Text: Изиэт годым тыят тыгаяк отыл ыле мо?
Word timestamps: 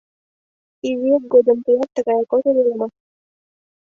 Изиэт 0.89 1.23
годым 1.33 1.57
тыят 1.65 1.89
тыгаяк 1.95 2.31
отыл 2.35 2.55
ыле 2.63 2.73
мо? 2.79 2.87